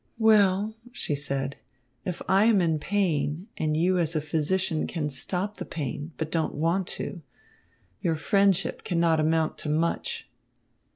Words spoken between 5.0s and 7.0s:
stop the pain, but don't want